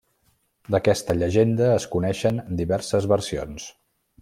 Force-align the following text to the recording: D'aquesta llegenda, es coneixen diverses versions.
D'aquesta 0.75 1.15
llegenda, 1.17 1.67
es 1.81 1.87
coneixen 1.97 2.41
diverses 2.63 3.09
versions. 3.15 3.71